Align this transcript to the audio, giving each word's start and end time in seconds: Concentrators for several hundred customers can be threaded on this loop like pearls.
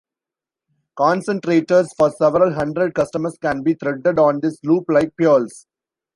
Concentrators 0.97 1.89
for 1.95 2.09
several 2.09 2.53
hundred 2.55 2.95
customers 2.95 3.37
can 3.39 3.61
be 3.61 3.75
threaded 3.75 4.17
on 4.17 4.39
this 4.39 4.57
loop 4.63 4.85
like 4.89 5.15
pearls. 5.15 5.67